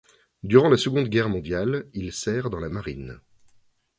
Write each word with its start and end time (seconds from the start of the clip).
Durant 0.41 0.69
la 0.71 0.77
Seconde 0.77 1.09
Guerre 1.09 1.29
mondiale, 1.29 1.87
il 1.93 2.11
sert 2.11 2.49
dans 2.49 2.59
la 2.59 2.69
Marine. 2.69 3.19